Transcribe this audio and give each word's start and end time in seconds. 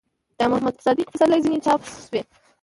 ،د 0.27 0.39
محمد 0.51 0.75
صديق 0.85 1.07
پسرلي 1.13 1.39
ځينې 1.45 1.59
چاپ 1.65 1.79
شوي 2.07 2.21